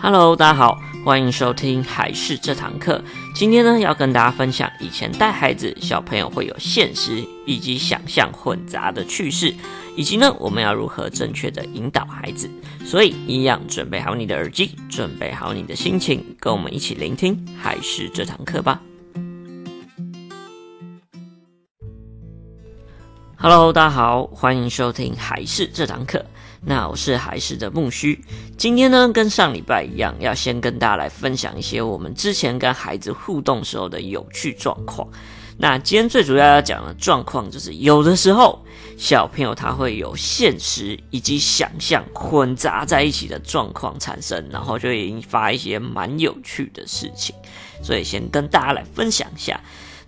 [0.00, 3.02] Hello，大家好，欢迎收听还是这堂课。
[3.34, 9.52] 今天呢，要跟大家分享以前带孩子小朋友会有现实以及想象混杂的趣事，
[9.96, 12.48] 以及呢，我们要如何正确的引导孩子。
[12.86, 18.80] 所以，一样准备好你的耳机，准备好你的心情，跟我们一起聆听还是这堂课吧。
[23.36, 26.24] Hello，大家好，欢迎收听还是这堂课。
[26.60, 28.18] 那我是还是的木须，
[28.56, 35.08] 今天呢，跟上礼拜一样，要先跟大家来分享一些我们之前跟孩子互动时候的有趣状况。
[35.56, 38.64] 那今天最主要要讲的状况就是，有的时候
[38.96, 47.34] 小朋友他会有现实以及想象混杂在一起的状况产生，然后就引发一些蛮有趣的事情，
[47.82, 49.60] 所以先跟大家来分享一下。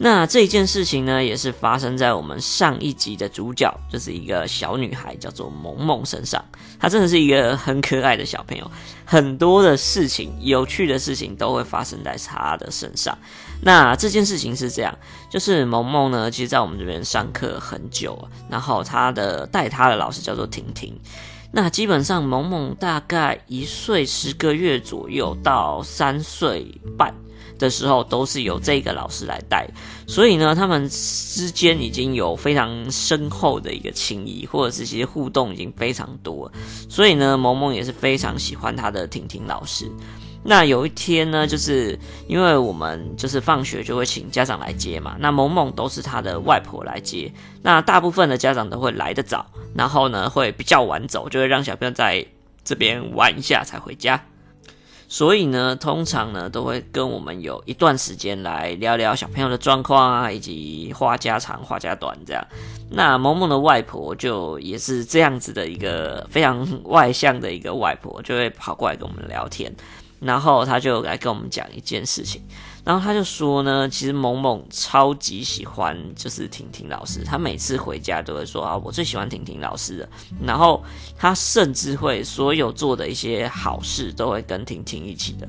[0.00, 6.44] 那这一件事情呢，也是发生在我们上一集的主角，就是一个小女孩，叫做萌萌身上。
[6.78, 8.70] 她真的是一个很可爱的小朋友，
[9.04, 13.18] 很多的事情、有趣的事情都会发生在她的身上。
[13.60, 14.96] 那这件事情是这样，
[15.28, 20.96] 就是萌萌呢，其实在我们这边上课很久，然后她的带她的老师叫做婷婷。
[21.50, 27.12] 那基本上萌萌大概一岁十个月左右到三岁半。
[27.58, 29.68] 的时候都是由这个老师来带，
[30.06, 36.50] 所以呢，他们之间已经有非常深厚的一个情谊，或者是其实互动已经非常多，
[36.88, 39.90] 所以呢，萌萌也是非常喜欢他的婷婷老师。
[40.44, 52.24] 那有一天呢，就是因为我们就是放学就会请家长来接嘛，那萌萌都是他的外婆来接，那大部分的家长都会来得早，然后呢会比较晚走，就会让小朋友在
[52.64, 54.22] 这边玩一下才回家。
[55.10, 62.46] 所以呢，通常呢都会跟我们有一段时间来聊聊小朋友的状况啊，以及话家长话家短这样。
[62.90, 69.74] 那萌萌的外婆就也是这样子的一个非常外向的一个外婆，就会跑过来跟我们聊天，
[70.20, 72.42] 然后她就来跟我们讲一件事情。
[72.88, 80.08] 然后他就说呢，其实萌萌超级喜欢就是婷婷老师，他每次回家都会说啊，我最喜欢婷婷老师的。
[80.42, 80.82] 然后
[81.14, 85.46] 他甚至会所有做的一些好事都会跟婷婷一起的。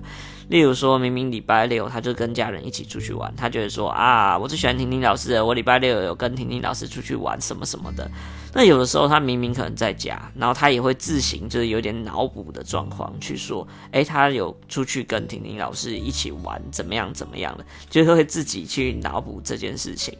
[0.50, 8.10] 例如说，明明礼拜六他就跟家人一起出去玩，他就会说啊，我最喜欢婷婷老师，我礼拜六有跟婷婷老师出去玩什么什么的。
[8.52, 20.18] 那有的时候他明明可能在家，然后他也会自行就是有点脑补的状况去说，诶，他有出去跟婷婷老师一起玩，怎么样怎么样的，就是会自己去脑补这件事情。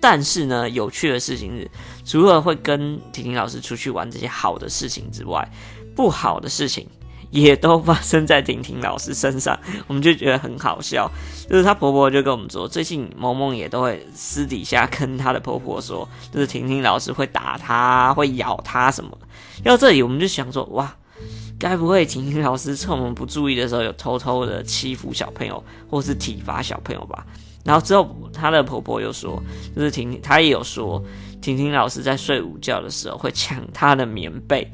[0.00, 1.70] 但是呢，有趣的事情是，
[2.04, 5.48] 除了会跟婷婷老师出去玩这些好的事情之外，
[5.94, 6.84] 不好的事情。
[7.30, 11.10] 也都发生在婷婷老师身上，我们就觉得很好笑。
[11.48, 19.16] 就是她婆婆就跟我们说，最近萌萌也都会私底下跟她的婆婆说，就是婷婷老师会打她，会咬她什么。
[19.64, 20.94] 要这里，我们就想说，哇，
[21.58, 27.26] 该不会婷婷老师趁我们不注意的时候，有偷偷的欺负小朋友，或是体罚小朋友吧？
[27.64, 29.42] 然后之后，她的婆婆又说，
[29.76, 31.02] 就是婷婷，她也有说，
[31.42, 34.70] 婷婷老师在睡午觉的时候会抢她的棉被。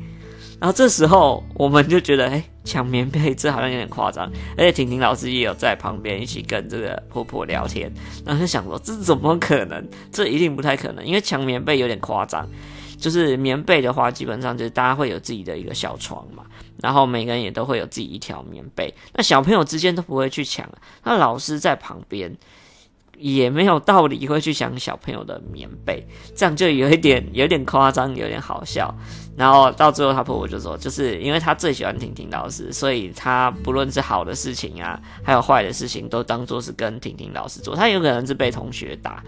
[0.65, 4.25] 然后这时候我们就觉得，哎，抢棉被这好像有点夸张，
[4.57, 7.93] 而且婷婷老师也有在旁边一起跟这个婆婆聊天，
[8.25, 9.87] 然后就想说，这怎么可能？
[10.11, 12.49] 这一定不太可能，因为抢棉被有点夸张。
[12.97, 16.45] 就是棉被的话，基本上就是大家会有自己的一个小床嘛，
[16.81, 20.67] 然后每个人也都会有自己一条棉被，那小朋友之间都不会去抢，
[21.03, 22.35] 那老师在旁边。
[23.25, 28.95] 也没有道理会去想小朋友的棉被，这样就有一点有点夸张，有点好笑。
[29.35, 37.75] 然后到最后，他婆婆就说，就是因为他最喜欢婷婷老师，所以他不论是好的事情啊，还有坏的事情，都当做是跟婷婷老师做。
[37.75, 39.25] 他有可能是被同学打。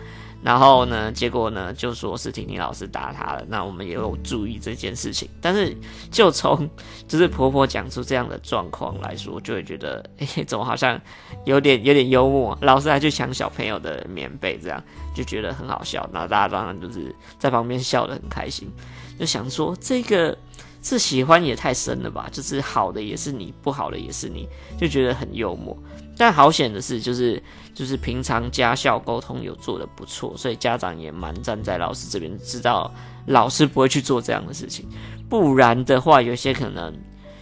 [0.47, 3.45] 然后呢，结果呢，就说是婷婷老师打他了。
[3.49, 5.77] 那我们也有注意这件事情，但是
[6.09, 6.71] 就从
[7.09, 11.01] 就是婆婆讲出这样的状况来说，就会觉得，哎，怎么好像
[11.47, 12.57] 有点有点幽默？
[12.61, 14.81] 老师还去抢小朋友的棉被，这样
[15.17, 16.09] 就觉得很好笑。
[16.13, 18.71] 那大家当然就是在旁边笑得很开心，
[19.19, 20.39] 就想说这个
[20.83, 22.29] 这喜欢也太深了吧？
[22.31, 25.77] 就是好的也是你，不好的也是你，就觉得很幽默。
[26.19, 27.43] 但好险的是，就是
[27.75, 32.91] 就是平常家校沟通有做得不错，所以家长也蛮站在老师这边，知道
[33.27, 34.89] 老师不会去做这样的事情。
[35.29, 36.95] 不然的话，有些可能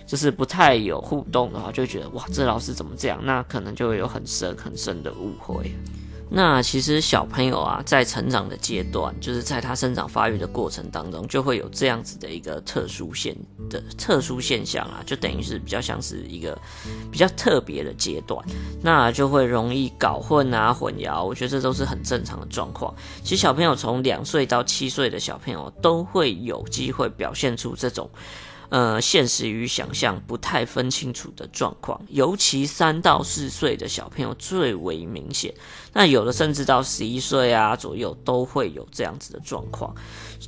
[0.06, 3.20] 就是不太有互动的话，就觉得哇，这老师怎么这样？
[3.22, 5.70] 那可能就会有很深很深的误会。
[6.36, 13.36] 那其实小朋友啊，在成长的阶段，就是在他生长发育的过程当中，就会有这样子的一个特殊现
[13.70, 16.58] 的特殊现象啊，就等于是比较像是一个
[17.08, 18.44] 比较特别的阶段，
[18.82, 21.24] 那就会容易搞混啊、混淆。
[21.24, 22.92] 我觉得这都是很正常的状况。
[23.22, 28.10] 其实小朋友从两岁到七岁的小朋友都会有机会表现出这种。
[28.74, 35.54] 呃，现实与想象不太分清楚的状况，尤其三到四岁的小朋友最为明显。
[35.92, 39.94] 那有的甚至到十一岁啊左右都会有这样子的状况。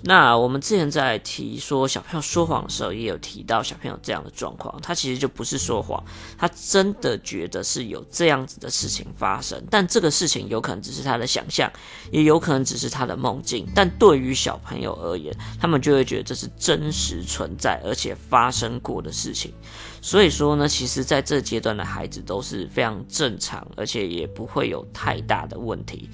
[0.03, 6.03] 那我们之前在提说小朋友说谎的时候，也有提到小朋友这样的状况，他其实就不是说谎，
[6.37, 11.71] 他真的觉得是有这样子的事情发生，但这个事情有可能只是他的想象，
[12.11, 13.65] 也有可能只是他的梦境。
[13.73, 19.53] 但对于小朋友而言，他们就会觉得这是真实存在，而且发生过的事情，
[20.01, 26.09] 所以说呢，其实在这阶段的孩子都是非常正常，而且也不会有太大的问题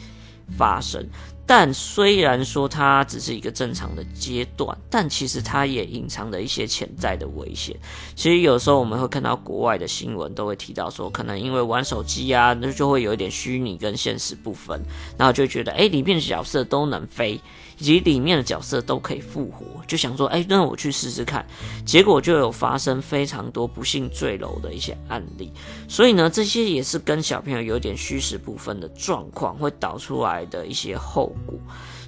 [0.58, 1.08] 发生。
[1.54, 7.76] 但虽然说它只是一个正常的阶段，但其实它也隐藏着一些潜在的危险。
[8.16, 14.80] 其实有时候我们会看到国外的新闻，都会提到说，可能因为玩手机啊，那就会有一点虚拟跟现实不分，
[15.18, 17.38] 然后就觉得，哎，里面的角色都能飞。
[17.78, 21.44] 以及里面的角色都可以复活，就想说，哎、那我去试试看。
[21.84, 25.50] 结果就有发生非常多不幸坠楼的一些案例。
[25.88, 31.58] 所以呢，这些也是跟小朋友有点虚实不分的状况会导出来的一些后果。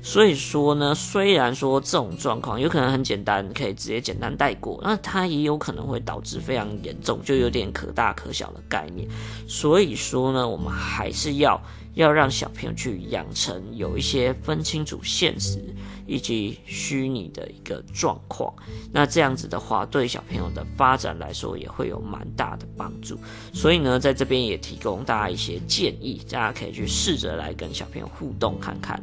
[0.02, 9.08] 所以说呢，虽然说这种状况有可能很简单，可以直接简单带过，那它也有可能会导致非常严重，就有点可大可小的概念。
[9.48, 11.60] 所以说呢，我们还是要。
[11.94, 15.60] 要让小朋友去养成有一些分清楚现实
[16.08, 18.52] 以及虚拟的一个状况，
[18.92, 23.16] 那这样子的话，对小朋友的发展来说也会有蛮大的帮助。
[23.52, 29.00] 所以呢，在这边也提供大家一些建议，大家可以去试着来跟小朋友互动看看。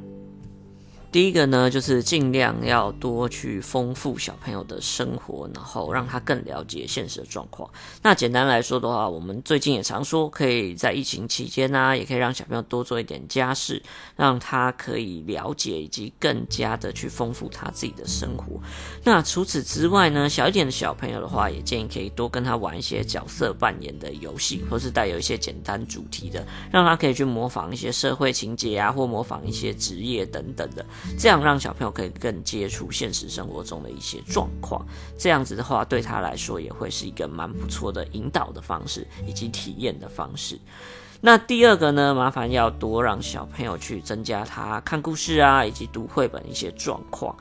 [1.11, 7.69] 第一个呢，就是尽量要多去丰富小朋友的生活，然后让他更了解现实的状况。
[8.01, 13.83] 那简单来说的话，我们最近也常说，可以在疫情期间呢、也可以让小朋友多做一点家事，
[14.15, 18.61] 让他可以了解以及更加的去丰富他自己的生活。
[19.03, 30.85] 那除此之外呢，小一点的小朋友的话，也建议可以多跟他玩一些角色扮演的游戏，或是带有一些简单主题的，让他可以去模仿一些社会情节啊，或模仿一些职业等等的。
[31.17, 34.85] 这样让小朋友可以更接触现实生活中的一些状况，
[35.17, 40.59] 这样子的话对他来说也会是一个蛮不错的引导的方式以及体验的方式。
[41.19, 47.35] 那第二个呢，麻烦要多让小朋友去增加他看故事啊以及读绘本一些状况。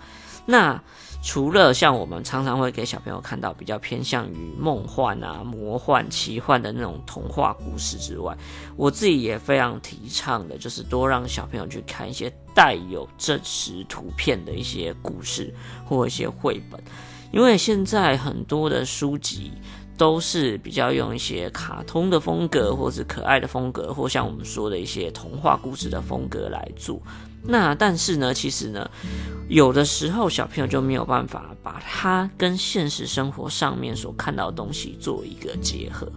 [0.46, 0.82] 那
[1.22, 8.36] 除了像我们常常会给小朋友看到比较偏向于梦幻啊、魔幻、奇幻的那种童话故事之外，
[8.76, 16.82] 我自己也非常提倡的，就是多让小朋友去看一些带有真实图片的一些故事或一些绘本，
[17.32, 19.52] 因为现在很多的书籍
[19.98, 26.98] 都是比较用一些卡通的风格，或是可爱的风格，或像我们说的一些童话故事的风格来做。
[27.42, 28.90] 那但是呢，其实呢，
[29.48, 36.10] 有的时候小朋友就没有办法把它跟现实生活上面所看到的东西做一个结合。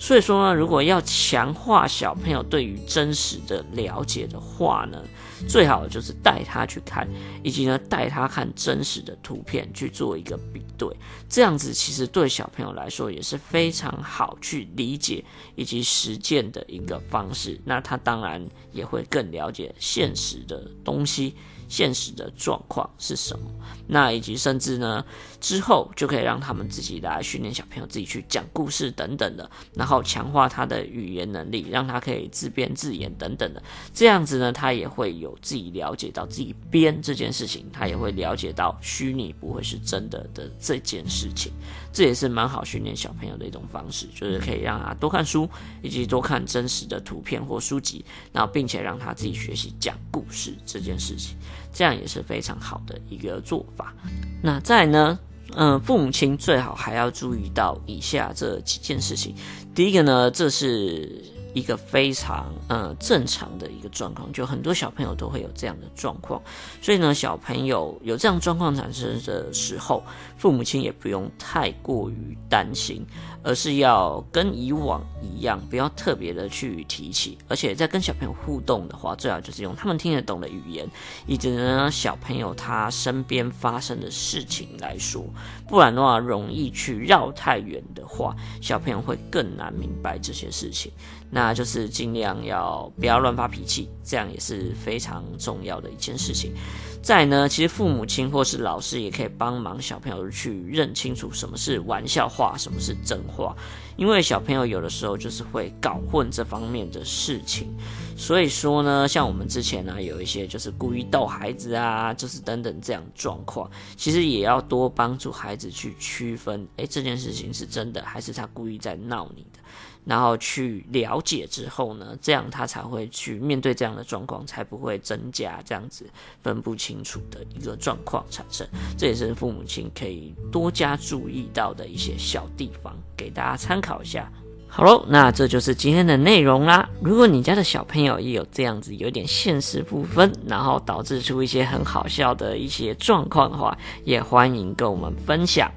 [0.00, 5.02] 所以说呢，如果要强化小朋友对于真实的了解的话呢，
[5.48, 7.08] 最好就是带他去看，
[7.42, 10.88] 以及呢带他看真实的图片去做一个比对，
[11.28, 15.24] 这样子其实对小朋友来说也是非常好去理解
[15.56, 17.60] 以及实践的一个方式。
[17.64, 18.40] 那他当然
[18.70, 21.34] 也会更了解现实的东西。
[21.68, 23.50] 现实的状况是什么？
[23.86, 25.04] 那以及甚至呢，
[25.40, 33.62] 之后就可以让他们自己来训练小朋友自己去讲故事等等的，然后强化他的语言能力，让他可以自编自演等等的。
[33.94, 41.52] 这样子呢，他也会有自己了解到自己编这件事情，他也会了解到虚拟不会是真的的这件事情。
[41.92, 45.48] 这也是蛮好训练小朋友的一种方式，就是可以让他多看书，
[45.82, 51.36] 以及多看真实的图片或书籍，然后并且让他自己学习讲故事这件事情。
[51.72, 53.94] 这样也是非常好的一个做法。
[54.42, 55.18] 那再呢，
[55.56, 59.34] 嗯、父母亲最好还要注意到以下这几件事情。
[59.74, 61.37] 第一个呢，这是。
[61.54, 66.40] 一个非常呃正常的一个状况，就很多小朋友都会有这样的状况，
[66.82, 70.02] 所以呢，小朋友有这样状况产生的时候，
[70.36, 73.04] 父母亲也不用太过于担心，
[73.42, 80.88] 而是要跟以往一样，不要特别的去提起，而且在跟小朋友互动的话，最好就是用他们听得懂的语言，
[81.26, 85.24] 以及呢小朋友他身边发生的事情来说，
[85.66, 90.92] 不然的话容易去绕太远的话，小朋友会更难明白这些事情。
[91.38, 96.52] 那就是尽量要不要乱发脾气，这样也是非常重要的一件事情。
[97.00, 103.56] 再呢，其实父母亲或是老师也可以帮忙小朋友去认清楚什么是玩笑话，什么是真话，
[103.96, 107.72] 因为小朋友有的时候就是会搞混这方面的事情。
[108.16, 119.60] 所以说呢，像我们之前呢，有一些就是故意逗孩子啊，就是等等这样状况，其实也要多帮助孩子去区分，诶，这件事情是真的还是他故意在闹你的。
[120.08, 126.06] 然后去了解之后呢，这样他才会去面对这样的状况，才不会增加这样子
[126.42, 128.66] 分不清楚的一个状况产生。
[128.96, 134.32] 这也是父母亲可以多加注意到的一些小地方，给大家参考一下。
[134.70, 136.88] 好喽，那这就是今天的内容啦。
[137.02, 145.70] 如果你家的小朋友也有这样子有点现实不分，然后导致出一些很好笑的一些状况的话，也欢迎跟我们分享。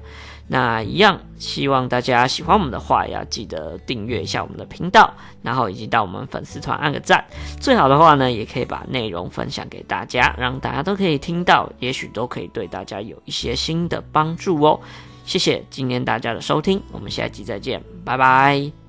[0.48, 7.24] 那一样，希望大家喜欢我们的话，要记得订阅一下我们的频道，然后以及到我们粉丝团按个赞。
[7.60, 14.78] 最好的话呢，也可以把内容分享给大家，让大家都可以听到，也许都可以对大家有一些新的帮助哦。
[15.24, 18.81] 谢谢今天大家的收听，我们下集再见，拜拜。